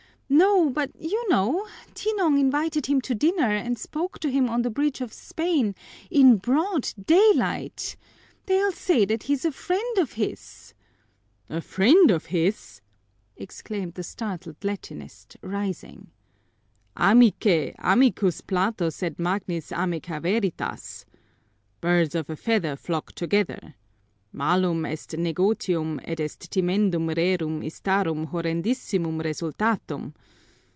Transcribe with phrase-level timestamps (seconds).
[0.33, 4.69] "No, but you know, Tinong invited him to dinner and spoke to him on the
[4.69, 5.75] Bridge of Spain
[6.09, 7.97] in broad daylight!
[8.45, 10.73] They'll say that he's a friend of his!"
[11.49, 12.79] "A friend of his!"
[13.35, 16.07] exclaimed the startled Latinist, rising.
[16.95, 21.05] "Amice, amicus Plato sed magis amica veritas.
[21.81, 23.75] Birds of a feather flock together.
[24.33, 30.13] _Malum est negotium et est timendum rerum istarum horrendissimum resultatum!